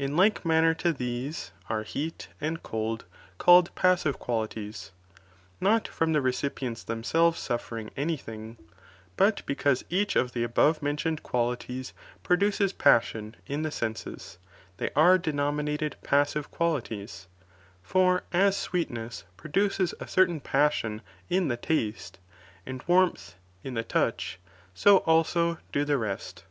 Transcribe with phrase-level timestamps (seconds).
[0.00, 3.04] In like manner lo these arc lieal anil cold
[3.38, 4.90] called passive quahties,
[5.60, 8.56] not from the recipients themselves suffering any thing,
[9.16, 11.92] but because each of the above mentioned quaUties
[12.24, 14.38] produces passion in the senses,
[14.78, 17.28] they are denominated passive qualities;
[17.80, 21.00] for as sweetness, produces a certain passion
[21.30, 22.18] in the teste,
[22.66, 24.40] and warmth, in the touch,
[24.74, 26.42] so also do the rest.